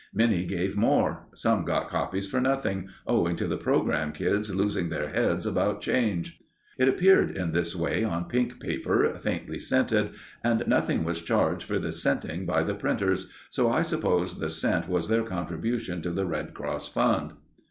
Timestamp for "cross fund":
16.55-17.33